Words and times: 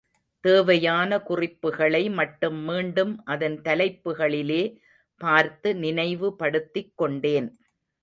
தேவையான 0.43 1.19
குறிப்புக்களை 1.21 2.09
மட்டும் 2.09 2.57
மீண்டும் 2.59 3.13
அதன் 3.25 3.59
தலைப்புக்களிலே 3.61 4.63
பார்த்து 5.21 5.75
நினைவு 5.75 6.35
படுத்திக் 6.35 6.93
கொண்டேன். 6.95 7.49